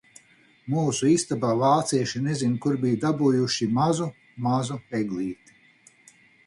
Mūsu 0.75 1.09
istabā 1.15 1.51
vācieši 1.59 2.21
nezin 2.29 2.57
kur 2.65 2.79
bija 2.87 3.01
dabūjuši 3.07 3.71
mazu, 3.77 4.11
mazu 4.49 4.83
eglīti. 5.03 5.59